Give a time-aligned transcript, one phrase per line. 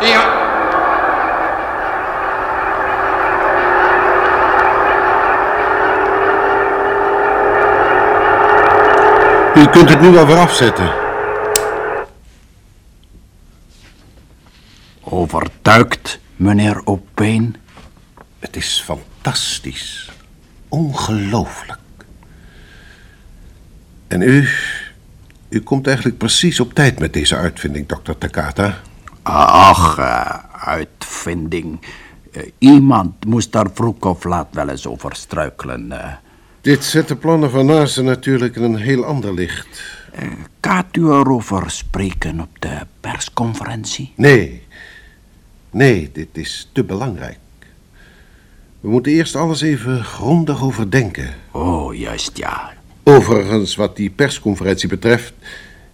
[0.00, 0.40] is?
[9.54, 10.92] U kunt het nu wel weer afzetten.
[15.00, 17.50] Overtuigd, meneer O'Payne?
[18.38, 20.10] Het is fantastisch.
[20.68, 21.78] Ongelooflijk.
[24.08, 24.48] En u...
[25.52, 28.80] U komt eigenlijk precies op tijd met deze uitvinding, dokter Takata.
[29.22, 31.80] Ach, eh, uitvinding.
[32.32, 35.92] Eh, iemand moest daar vroeg of laat wel eens over struikelen.
[35.92, 36.12] eh.
[36.60, 39.82] Dit zet de plannen van NASA natuurlijk in een heel ander licht.
[40.60, 44.12] Gaat u erover spreken op de persconferentie?
[44.16, 44.62] Nee.
[45.70, 47.38] Nee, dit is te belangrijk.
[48.80, 51.34] We moeten eerst alles even grondig overdenken.
[51.50, 52.72] Oh, juist ja.
[53.04, 55.32] Overigens, wat die persconferentie betreft...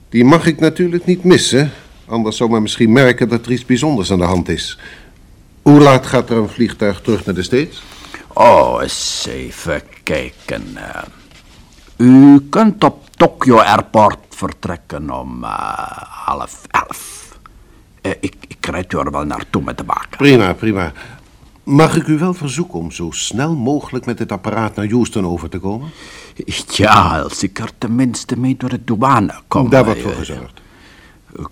[0.09, 1.71] die mag ik natuurlijk niet missen.
[2.07, 4.79] Anders zou men misschien merken dat er iets bijzonders aan de hand is.
[5.63, 7.83] Hoe laat gaat er een vliegtuig terug naar de States?
[8.33, 10.63] Oh, eens even kijken.
[10.77, 11.03] eh.
[11.97, 15.51] u kunt op Tokyo Airport vertrekken om eh,
[16.27, 17.29] half elf.
[18.01, 20.09] Eh, ik, ik rijd u er wel naartoe met de wagen.
[20.17, 20.93] Prima, prima.
[21.69, 25.49] Mag ik u wel verzoeken om zo snel mogelijk met het apparaat naar Houston over
[25.49, 25.91] te komen?
[26.67, 29.71] Ja, als ik er tenminste mee door de douane kom.
[29.71, 30.61] Daar wordt eh, voor gezorgd.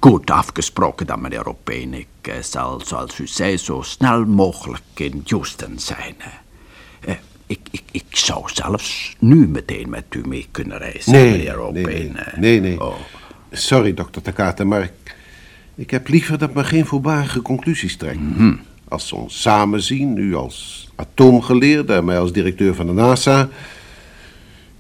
[0.01, 1.95] Goed, afgesproken dan, meneer Opeen.
[1.95, 6.15] Ik eh, zal, zoals u zei, zo snel mogelijk in Houston zijn.
[7.01, 7.15] eh.
[7.47, 11.59] Ik, ik, ik zou zelfs nu meteen met u mee kunnen reizen, Nee, meneer nee,
[11.59, 11.85] Opeen.
[11.85, 12.81] nee, nee, nee.
[12.81, 12.95] Oh.
[13.51, 15.15] Sorry, dokter Takata, maar ik,
[15.75, 18.21] ik heb liever dat men geen voorbarige conclusies trekt.
[18.21, 18.55] Mhm.
[18.89, 23.49] Als we ons samen zien, u als atoomgeleerde en mij als directeur van de NASA...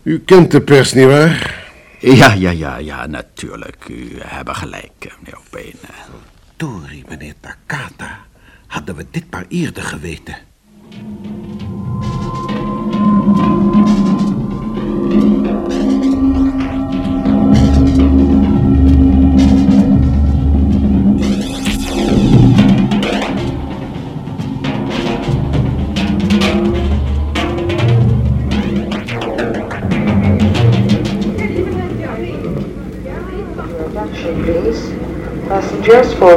[0.06, 1.64] U kent de pers, nietwaar?
[2.00, 3.88] Ja, ja, ja, ja, natuurlijk.
[3.88, 5.74] U hebt gelijk, meneer Opeen.
[6.56, 8.18] Tori, meneer Takata.
[8.66, 10.36] Hadden we dit maar eerder geweten.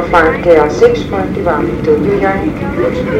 [0.00, 2.40] Airport KL6 for Tiwami to New York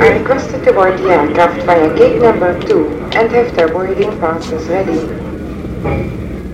[0.00, 2.86] requested to board the aircraft via gate number 2
[3.18, 4.98] and have their boarding passes ready.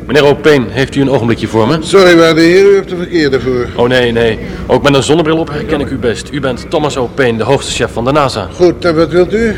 [0.07, 1.79] Meneer Opeen, heeft u een ogenblikje voor me?
[1.81, 3.69] Sorry, waarde heer, u heeft de verkeerde voor.
[3.77, 4.39] Oh nee, nee.
[4.67, 6.29] Ook met een zonnebril op herken ik u best.
[6.33, 8.49] U bent Thomas Opeen, de hoogste chef van de NASA.
[8.55, 9.55] Goed, en wat wilt u?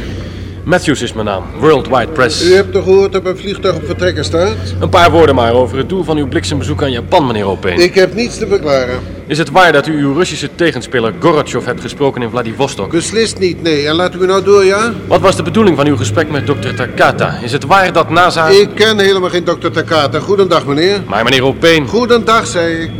[0.64, 2.44] Matthews is mijn naam, Worldwide Press.
[2.44, 4.56] U hebt toch gehoord dat mijn vliegtuig op vertrekken staat?
[4.80, 7.80] Een paar woorden maar over het doel van uw bliksembezoek aan Japan, meneer Opeen.
[7.80, 9.17] Ik heb niets te verklaren.
[9.28, 12.90] Is het waar dat u uw Russische tegenspeler Gorbachev hebt gesproken in Vladivostok?
[12.90, 13.86] Beslist niet, nee.
[13.86, 14.92] En laten we nou door, ja?
[15.06, 17.38] Wat was de bedoeling van uw gesprek met dokter Takata?
[17.42, 18.46] Is het waar dat NASA...
[18.46, 20.20] Ik ken helemaal geen dokter Takata.
[20.20, 21.02] Goedendag, meneer.
[21.06, 21.86] Maar meneer O'Payne...
[21.86, 22.90] Goedendag, zei ik.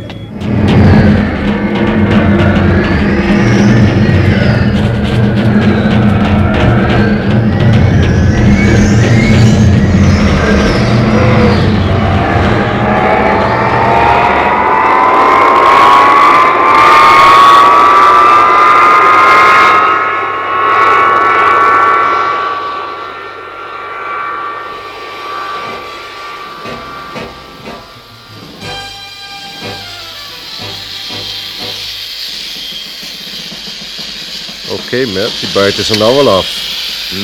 [34.91, 36.47] Oké, Matt, die buit is er nou wel af.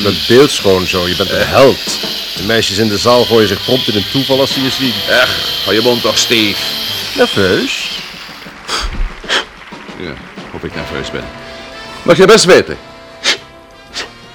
[0.02, 1.84] Dat beeldschoon zo, je bent een held.
[2.36, 4.92] De meisjes in de zaal gooien zich prompt in een toeval als ze je zien.
[5.08, 6.62] Echt, hou je mond toch, Steve.
[7.16, 8.00] Nerveus?
[9.98, 10.14] Ja,
[10.54, 11.24] of ik nerveus ben.
[12.02, 12.76] Mag je best weten.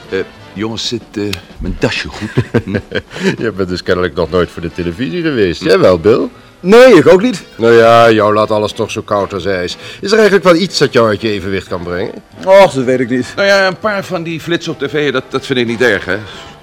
[0.10, 0.20] Eh,
[0.54, 1.24] jongens, zit eh,
[1.58, 2.32] mijn dasje goed?
[3.44, 5.64] Je bent dus kennelijk nog nooit voor de televisie geweest.
[5.64, 6.30] Jij wel, Bill?
[6.62, 7.44] Nee, ik ook niet.
[7.56, 9.78] Nou ja, jou laat alles toch zo koud als ijs.
[10.02, 12.14] Is er eigenlijk wel iets dat jou uit je evenwicht kan brengen?
[12.46, 13.34] Och, dat weet ik niet.
[13.36, 16.06] nou ja, een paar van die flitsen op tv, dat, dat vind ik niet erg,
[16.06, 16.18] hè.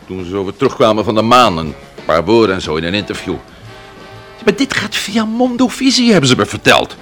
[0.06, 1.74] Toen ze zo weer terugkwamen van de maan, een
[2.04, 3.34] paar woorden en zo in een interview.
[4.44, 6.96] Maar dit gaat via Mondovisie, hebben ze me verteld.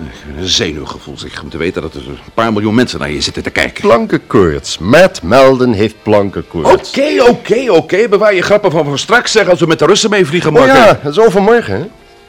[0.00, 3.10] Ik heb Een zenuwgevoel, zeg, om te weten dat er een paar miljoen mensen naar
[3.10, 3.80] je zitten te kijken.
[3.82, 4.78] Planken koorts.
[4.78, 6.88] Matt Melden heeft planken koorts.
[6.88, 8.08] Oké, oké, oké.
[8.08, 10.76] Bewaar je grappen van voor straks, zeg, als we met de Russen meevliegen Oh morgen.
[10.76, 11.84] ja, dat is overmorgen, hè?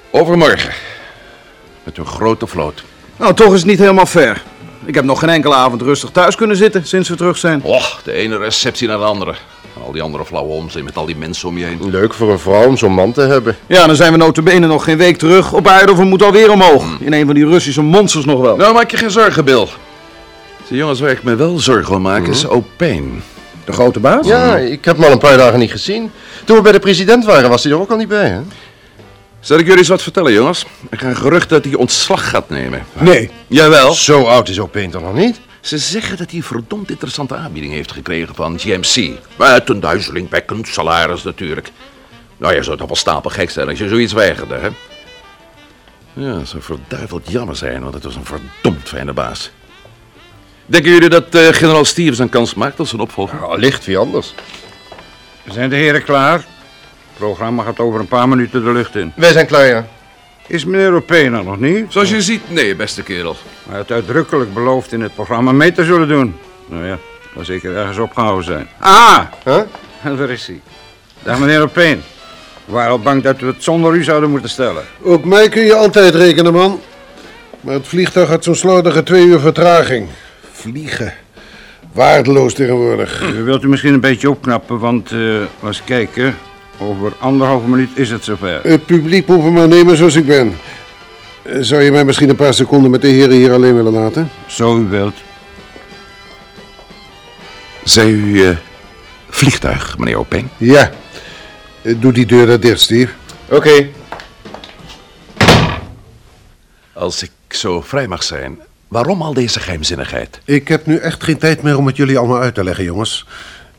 [0.09, 0.73] Overmorgen.
[1.83, 2.83] Met een grote vloot.
[3.17, 4.43] Nou, toch is het niet helemaal fair.
[4.85, 7.61] Ik heb nog geen enkele avond rustig thuis kunnen zitten sinds we terug zijn.
[7.63, 9.35] Och, de ene receptie naar de andere.
[9.85, 11.89] Al die andere flauwe onzin met al die mensen om je heen.
[11.89, 13.57] Leuk voor een vrouw om zo'n man te hebben.
[13.67, 16.51] Ja, dan zijn we notabene nog geen week terug op aarde of we moeten alweer
[16.51, 16.85] omhoog.
[16.99, 18.55] In een van die Russische monsters nog wel.
[18.55, 19.67] Nou, maak je geen zorgen, Bill.
[20.67, 23.09] De jongens waar ik me wel zorgen om maak is O'Payne.
[23.65, 24.27] De grote baas?
[24.27, 26.11] Ja, ik heb hem al een paar dagen niet gezien.
[26.45, 28.39] Toen we bij de president waren, was hij er ook al niet bij, hè?
[29.45, 30.65] Zal ik jullie eens wat vertellen, jongens?
[30.89, 32.85] Ik ga een gerucht dat hij ontslag gaat nemen.
[32.93, 33.29] Nee.
[33.47, 33.93] Jawel.
[33.93, 35.39] Zo oud is toch nog niet?
[35.61, 39.11] Ze zeggen dat hij een verdomd interessante aanbieding heeft gekregen van GMC.
[39.37, 41.71] Met een duizelingwekkend salaris natuurlijk.
[42.37, 44.69] Nou, je zou toch wel stapelgek zijn als je zoiets weigerde, hè?
[46.13, 49.51] Ja, dat zou verduiveld jammer zijn, want het was een verdomd fijne baas.
[50.65, 53.43] Denken jullie dat eh, generaal Stevens een kans maakt als zijn opvolger?
[53.43, 54.33] Oh, licht, wie anders?
[55.49, 56.45] Zijn de heren klaar?
[57.15, 59.11] Het programma gaat over een paar minuten de lucht in.
[59.15, 59.85] Wij zijn klaar, ja.
[60.47, 61.85] Is meneer Opena nog niet?
[61.89, 63.35] Zoals je ziet, nee, beste kerel.
[63.69, 66.35] Hij had uitdrukkelijk beloofd in het programma mee te zullen doen.
[66.65, 66.97] Nou ja,
[67.33, 68.67] zal zeker ergens opgehouden zijn.
[68.79, 69.59] Ah, Huh?
[70.17, 70.61] daar is hij.
[71.23, 72.01] Dag meneer Opeen.
[72.65, 74.83] We waren al bang dat we het zonder u zouden moeten stellen.
[75.01, 76.79] Op mij kun je altijd rekenen, man.
[77.61, 80.07] Maar het vliegtuig had zo'n slordige twee uur vertraging.
[80.51, 81.13] Vliegen.
[81.91, 83.21] Waardeloos tegenwoordig.
[83.33, 86.35] U wilt u misschien een beetje opknappen, want, eh eens kijken,
[86.79, 88.59] over anderhalve minuut is het zover.
[88.63, 90.57] Het publiek moet me maar nemen zoals ik ben.
[91.41, 94.29] Eh, Zou je mij misschien een paar seconden met de heren hier alleen willen laten?
[94.47, 95.15] Zo u wilt.
[97.83, 98.55] Zei u eh,
[99.29, 100.47] vliegtuig, meneer O'Payne?
[100.57, 100.91] Ja.
[101.81, 103.11] Eh, Doe die deur daar dicht, Steve.
[103.49, 103.87] Oké.
[106.93, 110.39] Als ik zo vrij mag zijn, waarom al deze geheimzinnigheid?
[110.45, 113.25] Ik heb nu echt geen tijd meer om het jullie allemaal uit te leggen, jongens.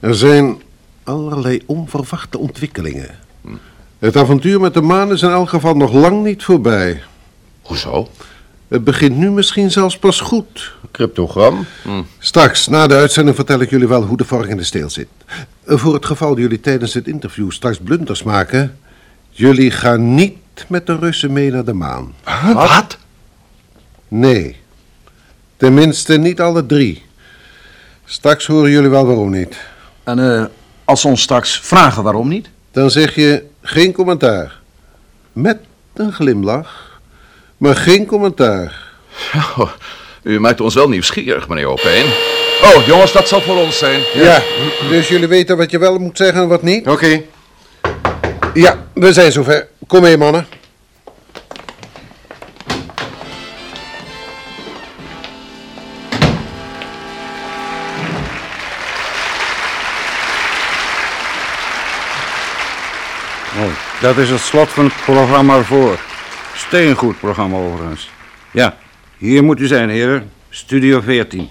[0.01, 0.63] Er zijn
[1.06, 3.11] allerlei onverwachte ontwikkelingen.
[3.99, 7.03] Het avontuur met de maan is in elk geval nog lang niet voorbij.
[7.62, 8.08] Hoezo?
[8.69, 10.75] Het begint nu misschien zelfs pas goed.
[10.91, 11.67] Cryptogram.
[12.19, 15.08] Straks, na de uitzending, vertel ik jullie wel hoe de vork in de steel zit.
[15.67, 18.79] Voor het geval jullie tijdens het interview straks blunders maken...
[19.31, 20.37] jullie gaan niet
[20.69, 22.14] met de Russen mee naar de maan.
[22.55, 22.99] Wat?
[24.09, 24.56] Nee.
[25.56, 27.02] Tenminste, niet alle drie.
[28.04, 29.57] Straks horen jullie wel waarom niet.
[30.04, 30.45] En eh,
[30.87, 32.49] als ze ons straks vragen waarom niet?
[32.73, 34.61] Dan zeg je geen commentaar.
[35.33, 35.59] Met
[35.95, 37.00] een glimlach,
[37.57, 38.85] maar geen commentaar.
[39.59, 39.71] Oh,
[40.23, 42.09] u maakt ons wel nieuwsgierig, meneer O'Payne.
[42.62, 44.00] Oh, jongens, dat zal voor ons zijn.
[44.14, 44.43] Ja,
[44.88, 46.88] dus jullie weten wat je wel moet zeggen en wat niet?
[46.88, 47.23] Oké.
[48.55, 49.69] Ja, we zijn zover.
[49.87, 50.47] Kom mee, mannen.
[64.00, 65.99] Dat is het slot van het programma ervoor.
[66.55, 68.11] Steengoed programma overigens.
[68.53, 68.76] Ja,
[69.19, 70.31] hier moet u zijn, heren.
[70.50, 71.49] Studio 14.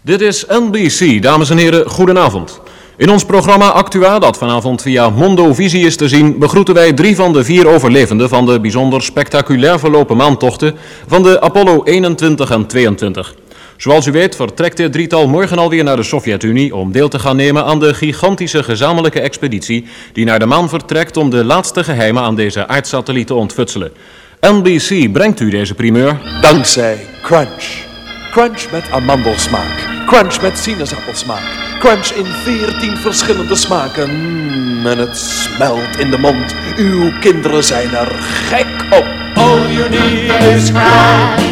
[0.00, 2.60] Dit is NBC, dames en heren, goedenavond.
[2.96, 7.16] In ons programma Actua, dat vanavond via Mondo Visie is te zien, begroeten wij drie
[7.16, 10.76] van de vier overlevenden van de bijzonder spectaculair verlopen maantochten
[11.06, 13.34] van de Apollo 21 en 22.
[13.76, 17.36] Zoals u weet vertrekt dit drietal morgen alweer naar de Sovjet-Unie om deel te gaan
[17.36, 22.22] nemen aan de gigantische gezamenlijke expeditie die naar de maan vertrekt om de laatste geheimen
[22.22, 23.92] aan deze aardsatelliet te ontfutselen.
[24.40, 26.20] NBC brengt u deze primeur.
[26.40, 27.84] Dankzij Crunch.
[28.30, 29.88] Crunch met amandelsmaak.
[30.06, 31.42] Crunch met sinaasappelsmaak.
[31.78, 34.10] Crunch in 14 verschillende smaken.
[34.10, 36.54] Mm, en het smelt in de mond.
[36.76, 39.06] Uw kinderen zijn er gek op.
[39.34, 41.46] All you need is crunch.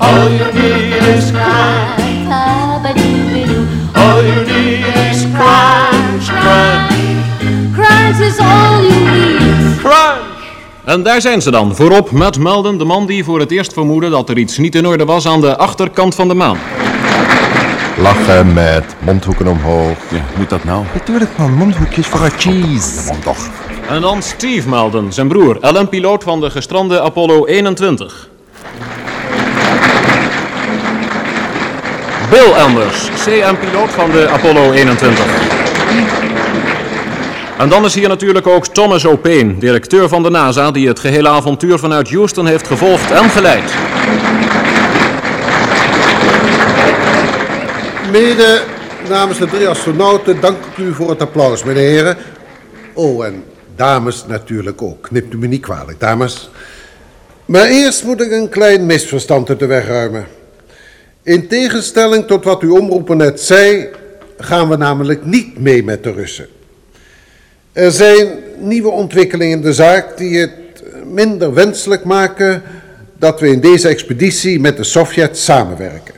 [0.00, 2.30] All you need is crunch.
[3.92, 6.26] All you need is crunch.
[6.26, 7.74] Crunch.
[7.74, 9.78] Crunch is all you need.
[9.78, 10.28] Crunch.
[10.84, 14.08] En daar zijn ze dan, voorop met Melden, de man die voor het eerst vermoedde
[14.08, 16.58] dat er iets niet in orde was aan de achterkant van de maan.
[17.98, 19.98] Lachen met mondhoeken omhoog.
[20.10, 20.84] Ja, moet dat nou?
[20.94, 23.06] Natuurlijk man, mondhoekjes voor haar cheese.
[23.06, 23.48] Man toch.
[23.88, 28.28] En dan Steve Melden, zijn broer, LM-piloot van de gestrande Apollo 21.
[32.30, 35.24] Bill Anders, CM-piloot van de Apollo 21.
[37.58, 41.28] En dan is hier natuurlijk ook Thomas O'Payne, directeur van de NASA, die het gehele
[41.28, 43.72] avontuur vanuit Houston heeft gevolgd en geleid.
[48.10, 48.62] Mede
[49.08, 52.16] namens de drie astronauten dank ik u voor het applaus, meneer heren.
[52.92, 53.44] Oh, en
[53.76, 55.02] dames natuurlijk ook.
[55.02, 56.50] Knipt u me niet kwalijk, dames.
[57.44, 60.26] Maar eerst moet ik een klein misverstand uit de weg ruimen.
[61.22, 63.88] In tegenstelling tot wat uw omroeper net zei,
[64.38, 66.46] gaan we namelijk niet mee met de Russen.
[67.72, 70.52] Er zijn nieuwe ontwikkelingen in de zaak die het
[71.04, 72.62] minder wenselijk maken
[73.18, 76.14] dat we in deze expeditie met de Sovjet samenwerken.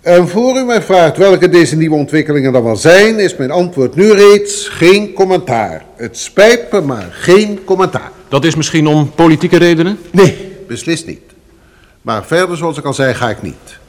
[0.00, 3.94] En voor u mij vraagt welke deze nieuwe ontwikkelingen dan wel zijn, is mijn antwoord
[3.94, 5.84] nu reeds geen commentaar.
[5.96, 8.10] Het spijt me, maar geen commentaar.
[8.28, 9.98] Dat is misschien om politieke redenen?
[10.10, 11.22] Nee, beslist niet.
[12.02, 13.82] Maar verder, zoals ik al zei, ga ik niet.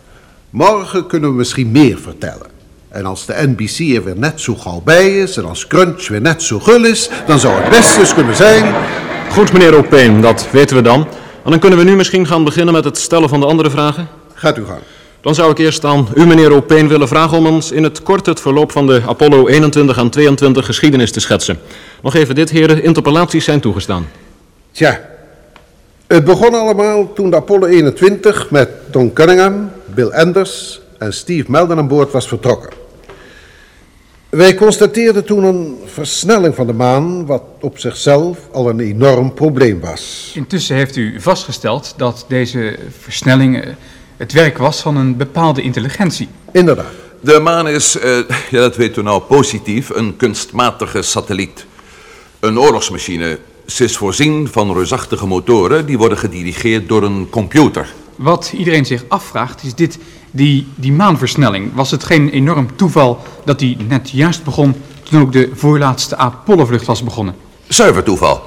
[0.56, 2.48] Morgen kunnen we misschien meer vertellen.
[2.90, 6.22] En als de NBC er weer net zo gauw bij is en als Crunch weer
[6.22, 8.74] net zo gul is, dan zou het best dus kunnen zijn...
[9.32, 11.08] Goed, meneer Opeen, dat weten we dan.
[11.44, 14.08] En dan kunnen we nu misschien gaan beginnen met het stellen van de andere vragen.
[14.34, 14.80] Gaat u gang.
[15.22, 18.26] Dan zou ik eerst aan u, meneer Opeen, willen vragen om ons in het kort
[18.26, 21.60] het verloop van de Apollo 21 en 22 geschiedenis te schetsen.
[22.02, 24.08] Nog even dit, heren, interpellaties zijn toegestaan.
[24.72, 25.02] Tja,
[26.08, 31.78] het begon allemaal toen de Apollo 21 met Don Cunningham, Bill Anders en Steve Melden
[31.78, 32.70] aan boord was vertrokken.
[34.30, 39.80] Wij constateerden toen een versnelling van de maan, wat op zichzelf al een enorm probleem
[39.80, 40.32] was.
[40.36, 43.70] Intussen heeft u vastgesteld dat deze versnelling eh,
[44.18, 46.28] het werk was van een bepaalde intelligentie.
[46.52, 46.94] Inderdaad.
[47.20, 48.18] De maan is, eh,
[48.50, 51.66] ja dat weet u nou positief, een kunstmatige satelliet.
[52.40, 53.38] Een oorlogsmachine.
[53.66, 57.94] Ze is voorzien van reusachtige motoren die worden gedirigeerd door een computer.
[58.16, 59.98] Wat iedereen zich afvraagt is dit,
[60.32, 61.72] die, die maanversnelling.
[61.74, 66.86] Was het geen enorm toeval dat die net juist begon toen ook de voorlaatste Apollo-vlucht
[66.86, 67.36] was begonnen?
[67.68, 68.44] Zuiver toeval.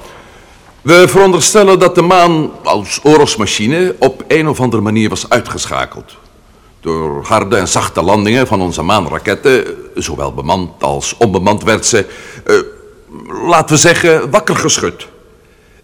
[0.83, 6.17] We veronderstellen dat de maan als oorlogsmachine op een of andere manier was uitgeschakeld.
[6.81, 12.07] Door harde en zachte landingen van onze maanraketten, zowel bemand als onbemand, werd ze,
[12.45, 12.55] eh,
[13.27, 15.09] laten we zeggen, wakker geschud.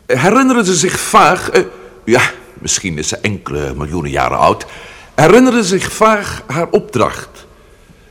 [0.07, 1.63] Herinneren ze zich vaag, eh,
[2.05, 2.21] ja,
[2.53, 4.67] misschien is ze enkele miljoenen jaren oud,
[5.15, 7.47] herinneren zich vaag haar opdracht.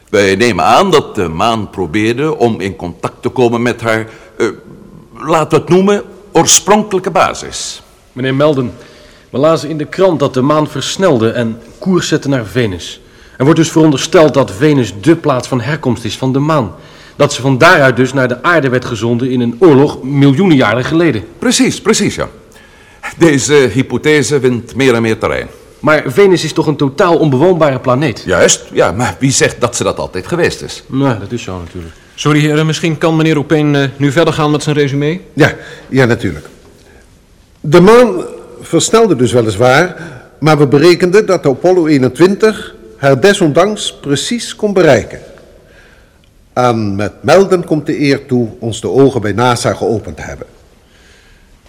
[0.10, 4.48] Wij nemen aan dat de maan probeerde om in contact te komen met haar, eh,
[5.14, 7.82] laten we het noemen, oorspronkelijke basis.
[8.12, 8.74] Meneer Melden,
[9.30, 13.02] we lazen in de krant dat de maan versnelde en koers zette naar Venus.
[13.38, 16.76] Er wordt dus verondersteld dat Venus de plaats van herkomst is van de maan.
[17.16, 20.86] Dat ze van daaruit dus naar de aarde werd gezonden in een oorlog miljoenen jaren
[20.86, 21.24] geleden.
[21.40, 22.30] Precies, precies, ja.
[23.18, 25.48] Deze hypothese wint meer en meer terrein.
[25.80, 28.24] Maar Venus is toch een totaal onbewoonbare planeet?
[28.26, 30.84] Juist, ja, maar wie zegt dat ze dat altijd geweest is?
[30.88, 31.94] Nou, dat is zo natuurlijk.
[32.16, 35.20] Sorry heren, misschien kan meneer Opeen eh, nu verder gaan met zijn resume?
[35.34, 35.56] Ja,
[35.90, 36.46] ja, natuurlijk.
[37.60, 38.24] De maan
[38.62, 39.96] versnelde dus weliswaar,
[40.40, 45.20] maar we berekenden dat de Apollo 21 haar desondanks precies kon bereiken.
[46.54, 50.48] Aan met Melden komt de eer toe ons de ogen bij NASA geopend te hebben.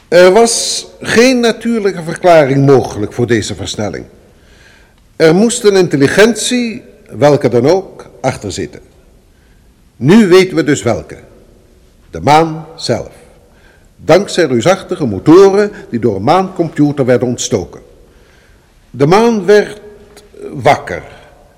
[0.09, 4.05] Er was geen natuurlijke verklaring mogelijk voor deze versnelling.
[5.17, 6.83] Er moest een intelligentie,
[7.17, 8.81] welke dan ook, achter zitten.
[9.97, 11.17] Nu weten we dus welke.
[12.11, 13.13] De maan zelf.
[13.97, 17.81] Dankzij reusachtige motoren die door een maancomputer werden ontstoken.
[18.91, 19.81] De maan werd
[20.53, 21.03] wakker,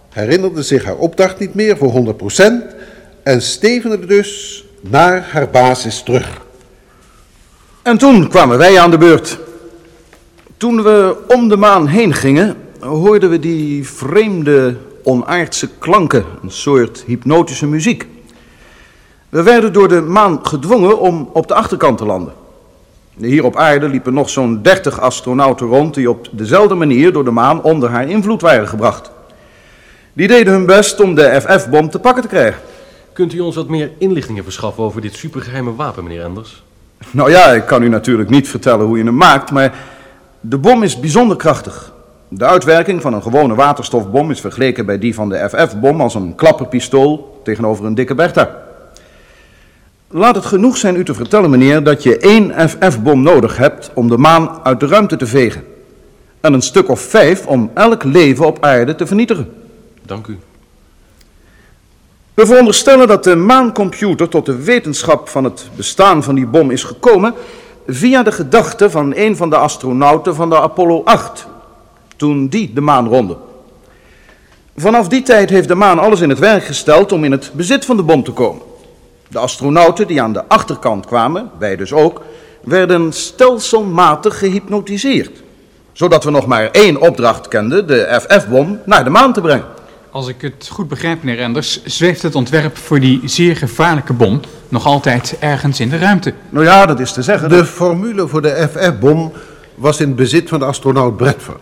[0.08, 2.14] herinnerde zich haar opdracht niet meer voor
[2.72, 2.75] 100%
[3.26, 6.40] en stevende dus naar haar basis terug.
[7.82, 9.38] En toen kwamen wij aan de beurt.
[10.56, 17.04] Toen we om de maan heen gingen, hoorden we die vreemde, onaardse klanken, een soort
[17.06, 18.06] hypnotische muziek.
[19.28, 22.32] We werden door de maan gedwongen om op de achterkant te landen.
[23.16, 27.30] Hier op aarde liepen nog zo'n 30 astronauten rond die op dezelfde manier door de
[27.30, 29.10] maan onder haar invloed waren gebracht.
[30.12, 32.60] Die deden hun best om de FF-bom te pakken te krijgen.
[33.16, 36.62] Kunt u ons wat meer inlichtingen verschaffen over dit supergeheime wapen, meneer Anders?
[37.10, 39.74] Nou ja, ik kan u natuurlijk niet vertellen hoe je hem maakt, maar
[40.40, 41.92] de bom is bijzonder krachtig.
[42.28, 46.34] De uitwerking van een gewone waterstofbom is vergeleken bij die van de FF-bom als een
[46.34, 48.62] klapperpistool tegenover een dikke Bertha.
[50.08, 54.08] Laat het genoeg zijn u te vertellen, meneer, dat je één FF-bom nodig hebt om
[54.08, 55.64] de maan uit de ruimte te vegen.
[56.40, 59.52] En een stuk of vijf om elk leven op aarde te vernietigen.
[60.02, 60.38] Dank u.
[62.36, 66.84] We veronderstellen dat de maancomputer tot de wetenschap van het bestaan van die bom is
[66.84, 67.34] gekomen
[67.86, 71.46] via de gedachte van een van de astronauten van de Apollo 8,
[72.16, 73.36] toen die de maan ronde.
[74.76, 77.84] Vanaf die tijd heeft de maan alles in het werk gesteld om in het bezit
[77.84, 78.62] van de bom te komen.
[79.28, 82.22] De astronauten die aan de achterkant kwamen, wij dus ook,
[82.62, 85.42] werden stelselmatig gehypnotiseerd.
[85.92, 89.74] Zodat we nog maar één opdracht kenden, de FF-bom, naar de maan te brengen.
[90.16, 94.40] Als ik het goed begrijp, meneer Enders, zweeft het ontwerp voor die zeer gevaarlijke bom
[94.68, 96.34] nog altijd ergens in de ruimte.
[96.50, 97.48] Nou ja, dat is te zeggen.
[97.48, 99.32] De formule voor de FF-bom
[99.74, 101.60] was in bezit van de astronaut Bradford.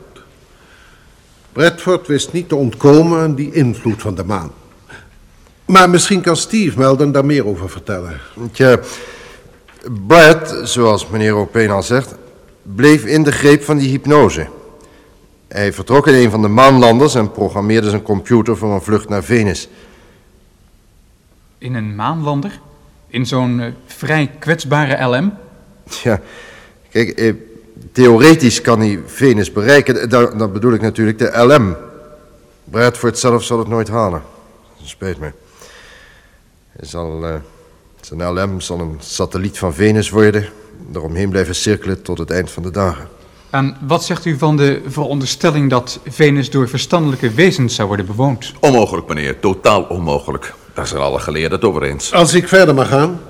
[1.52, 4.52] Bradford wist niet te ontkomen aan die invloed van de maan.
[5.64, 8.20] Maar misschien kan Steve Melden daar meer over vertellen.
[8.52, 8.78] Tja,
[10.06, 12.14] Brad, zoals meneer Opeen al zegt,
[12.62, 14.46] bleef in de greep van die hypnose.
[15.54, 19.24] Hij vertrok in een van de maanlanders en programmeerde zijn computer voor een vlucht naar
[19.24, 19.68] Venus.
[21.58, 22.60] In een maanlander?
[23.06, 25.34] In zo'n eh, vrij kwetsbare LM?
[26.02, 26.20] Ja,
[26.90, 27.34] kijk, eh,
[27.92, 30.08] theoretisch kan hij Venus bereiken.
[30.08, 31.76] Dat, dat bedoel ik natuurlijk de LM.
[32.64, 34.22] Bradford zelf zal het nooit halen.
[34.82, 35.32] Spijt me.
[36.72, 37.34] Hij zal, eh,
[38.00, 40.48] zijn LM zal een satelliet van Venus worden.
[40.90, 43.08] Daaromheen blijven cirkelen tot het eind van de dagen.
[43.54, 48.52] En wat zegt u van de veronderstelling dat Venus door verstandelijke wezens zou worden bewoond?
[48.60, 49.40] Onmogelijk, meneer.
[49.40, 50.54] Totaal onmogelijk.
[50.72, 52.12] Daar zijn alle geleerden het over eens.
[52.12, 53.20] Als ik verder mag gaan.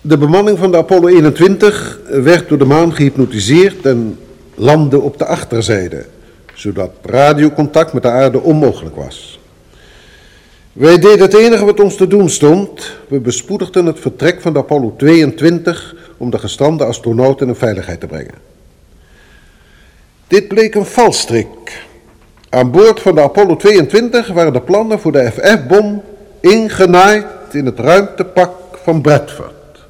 [0.00, 4.18] De bemanning van de Apollo 21 werd door de maan gehypnotiseerd en
[4.54, 6.06] landde op de achterzijde,
[6.54, 9.40] zodat radiocontact met de aarde onmogelijk was.
[10.72, 12.96] Wij deden het enige wat ons te doen stond.
[13.08, 18.06] We bespoedigden het vertrek van de Apollo 22 om de gestrande astronauten in veiligheid te
[18.06, 18.51] brengen.
[20.32, 21.84] Dit bleek een valstrik.
[22.48, 26.02] Aan boord van de Apollo 22 waren de plannen voor de FF-bom
[26.40, 29.84] ingenaaid in het ruimtepak van Bradford.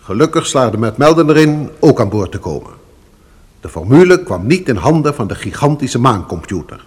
[0.00, 2.70] Gelukkig slaagde met Melden erin ook aan boord te komen.
[3.60, 6.84] De formule kwam niet in handen van de gigantische maancomputer.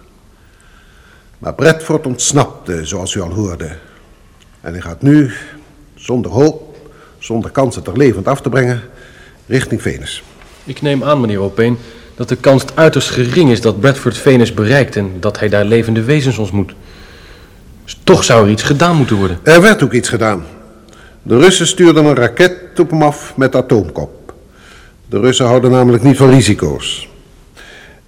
[1.38, 3.76] Maar Bradford ontsnapte, zoals u al hoorde.
[4.60, 5.32] En hij gaat nu,
[5.94, 6.76] zonder hoop,
[7.18, 8.82] zonder kans het er levend af te brengen,
[9.46, 10.22] richting Venus.
[10.64, 11.78] Ik neem aan, meneer Opeen,
[12.16, 16.02] dat de kans uiterst gering is dat Bradford Venus bereikt en dat hij daar levende
[16.02, 16.72] wezens ontmoet.
[17.84, 19.38] Dus toch zou er iets gedaan moeten worden.
[19.42, 20.44] Er werd ook iets gedaan.
[21.22, 24.32] De Russen stuurden een raket op hem af met atoomkop.
[25.06, 27.08] De Russen houden namelijk niet van risico's.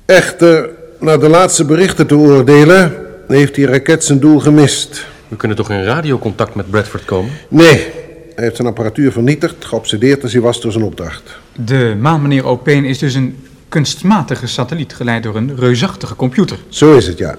[0.05, 2.93] Echter, naar de laatste berichten te oordelen,
[3.29, 5.07] heeft die raket zijn doel gemist.
[5.29, 7.31] We kunnen toch in radiocontact met Bradford komen?
[7.49, 7.87] Nee,
[8.35, 11.39] hij heeft zijn apparatuur vernietigd, geobsedeerd als hij was door zijn opdracht.
[11.53, 13.37] De maan, meneer Opeen, is dus een
[13.69, 16.59] kunstmatige satelliet geleid door een reusachtige computer.
[16.69, 17.35] Zo is het, ja.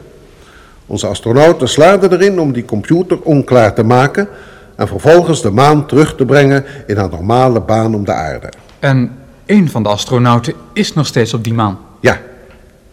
[0.86, 4.28] Onze astronauten slaagden erin om die computer onklaar te maken
[4.76, 8.50] en vervolgens de maan terug te brengen in haar normale baan om de aarde.
[8.80, 9.12] En
[9.46, 11.80] een van de astronauten is nog steeds op die maan.
[12.00, 12.22] Ja,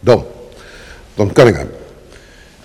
[0.00, 0.24] Don.
[1.14, 1.68] Don Cunningham.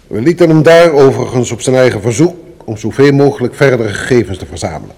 [0.07, 4.45] We lieten hem daar overigens op zijn eigen verzoek om zoveel mogelijk verdere gegevens te
[4.45, 4.95] verzamelen.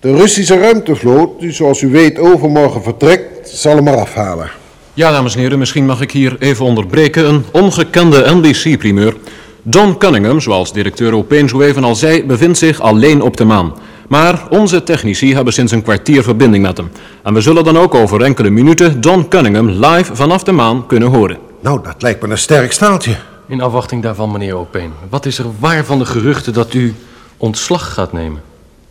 [0.00, 4.50] De Russische ruimtevloot, die zoals u weet overmorgen vertrekt, zal hem maar afhalen.
[4.94, 7.28] Ja, dames en heren, misschien mag ik hier even onderbreken.
[7.28, 9.16] Een ongekende NBC-primeur.
[9.62, 13.74] Don Cunningham, zoals directeur Opeen zo even al zei, bevindt zich alleen op de maan.
[14.08, 16.90] Maar onze technici hebben sinds een kwartier verbinding met hem.
[17.22, 21.08] En we zullen dan ook over enkele minuten Don Cunningham live vanaf de maan kunnen
[21.08, 21.38] horen.
[21.60, 23.16] Nou, dat lijkt me een sterk staaltje.
[23.48, 26.94] In afwachting daarvan, meneer Opeen, wat is er waar van de geruchten dat u
[27.36, 28.42] ontslag gaat nemen?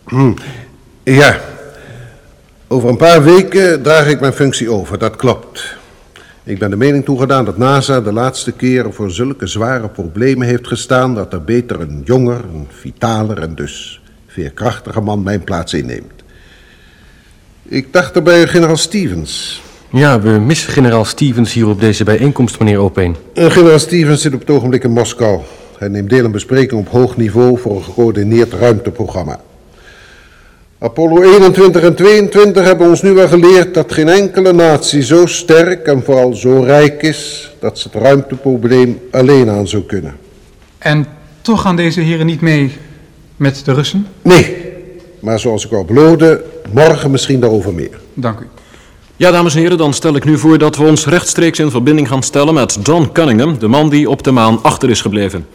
[0.06, 0.34] Hm.
[1.04, 1.40] Ja,
[2.72, 5.76] over een paar weken draag ik mijn functie over, dat klopt.
[6.44, 10.68] Ik ben de mening toegedaan dat NASA de laatste keren voor zulke zware problemen heeft
[10.68, 11.16] gestaan...
[11.16, 16.24] dat er beter een jonger, een vitaler en dus veerkrachtiger man mijn plaats inneemt.
[17.64, 19.62] Ik dacht er bij generaal Stevens.
[19.90, 23.16] Ja, we missen generaal Stevens hier op deze bijeenkomst, meneer Opeen.
[23.34, 25.42] Uh, generaal Stevens zit op het ogenblik in Moskou.
[25.78, 29.40] Hij neemt deel aan besprekingen op hoog niveau voor een gecoördineerd ruimteprogramma.
[30.84, 35.88] Apollo 21 en 22 hebben ons nu wel geleerd dat geen enkele natie zo sterk
[35.88, 40.16] en vooral zo rijk is dat ze het ruimteprobleem alleen aan zou kunnen.
[40.78, 41.06] En
[41.42, 42.72] toch gaan deze heren niet mee
[43.36, 44.08] met de Russen?
[44.22, 44.58] Nee,
[45.20, 48.00] maar zoals ik al beloofde, morgen misschien daarover meer.
[48.14, 48.48] Dank u.
[49.16, 52.08] Ja, dames en heren, dan stel ik nu voor dat we ons rechtstreeks in verbinding
[52.08, 55.46] gaan stellen met Don Cunningham, de man die op de maan achter is gebleven.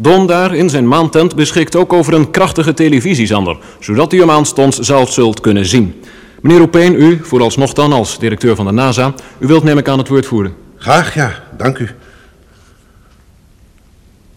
[0.00, 4.78] Don daar in zijn maantent beschikt ook over een krachtige televisiezender, zodat u hem aanstonds
[4.78, 6.02] zelf zult kunnen zien.
[6.40, 9.98] Meneer Opeen, u, vooralsnog dan als directeur van de NASA, u wilt neem ik aan
[9.98, 10.56] het woord voeren.
[10.76, 11.88] Graag, ja, dank u.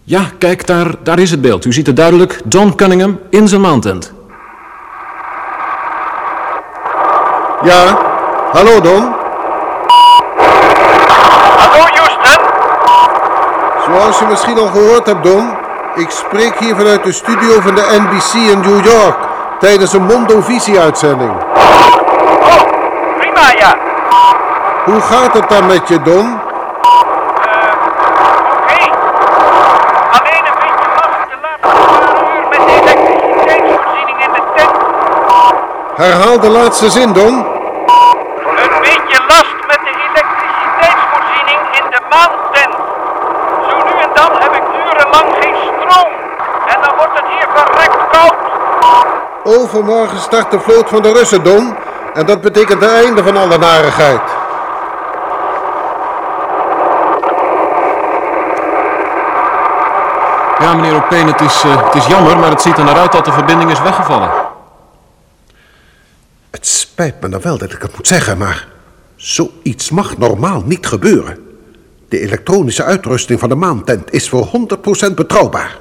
[0.04, 1.66] Ja, kijk, daar, daar is het beeld.
[1.66, 4.14] U ziet het duidelijk, Don Cunningham in zijn maantent.
[7.64, 7.98] Ja,
[8.52, 9.02] hallo Don.
[11.58, 12.42] Hallo Houston.
[13.92, 15.58] Zoals je misschien al gehoord hebt, Don,
[15.96, 19.16] ik spreek hier vanuit de studio van de NBC in New York
[19.60, 21.32] tijdens een Mondovisie-uitzending.
[21.32, 21.96] Oh,
[23.18, 23.76] prima ja.
[24.86, 26.40] Hoe gaat het dan met je, Don?
[26.82, 27.60] Oké.
[30.12, 34.72] Alleen een beetje last de laatste paar uur met de elektriciteitsvoorziening in de tent.
[35.96, 37.51] Herhaal de laatste zin, Don.
[49.72, 51.76] Vanmorgen start de vloot van de Russen, Don.
[52.14, 54.22] En dat betekent het einde van alle narigheid.
[60.60, 63.12] Ja, meneer Opeen, het is, eh, het is jammer, maar het ziet er naar uit
[63.12, 64.32] dat de verbinding is weggevallen.
[66.50, 68.68] Het spijt me dan wel dat ik het moet zeggen, maar
[69.16, 71.38] zoiets mag normaal niet gebeuren.
[72.10, 75.78] De elektronische uitrusting van de maantent is voor 100% betrouwbaar.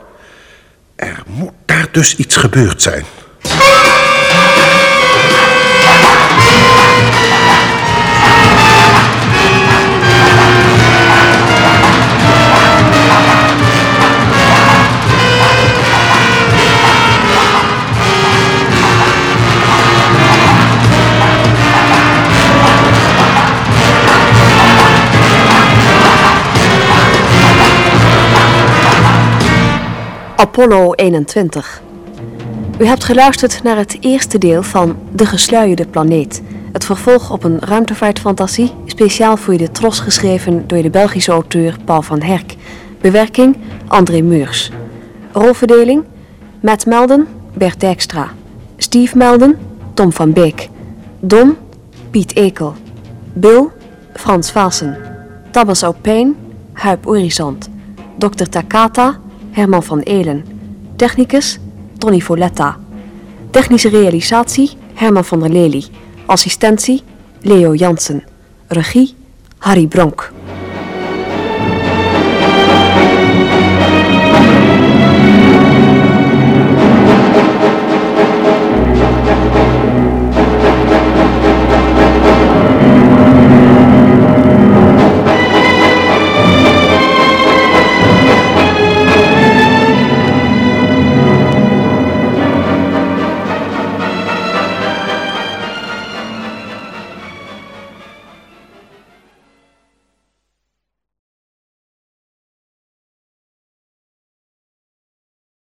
[0.96, 3.04] Er moet daar dus iets gebeurd zijn.
[30.60, 31.89] Apollo 21.
[32.80, 36.42] U hebt geluisterd naar het eerste deel van De Gesluierde Planeet.
[36.72, 42.02] Het vervolg op een ruimtevaartfantasie, speciaal voor de Tros geschreven door de Belgische auteur Paul
[42.02, 42.54] van Herk.
[43.00, 43.56] Bewerking
[43.88, 44.70] André Meurs.
[45.32, 46.04] Rolverdeling
[46.60, 48.28] Matt Melden, Bert Dijkstra.
[48.76, 49.58] Steve Melden,
[49.94, 50.68] Tom van Beek.
[51.18, 51.56] Don,
[52.10, 52.74] Piet Ekel.
[53.32, 53.68] Bill,
[54.14, 54.96] Frans Vaassen.
[55.50, 56.36] Tabbas Opeen,
[56.72, 57.68] Huip Orizont.
[58.18, 58.44] Dr.
[58.44, 59.18] Takata,
[59.50, 60.44] Herman van Elen.
[60.96, 61.58] Technicus,
[62.00, 62.78] Tony Foletta.
[63.50, 65.84] Technische realisatie, Herman van der Lely.
[66.26, 67.02] Assistentie,
[67.42, 68.22] Leo Jansen.
[68.68, 69.14] Regie,
[69.58, 70.32] Harry Bronk.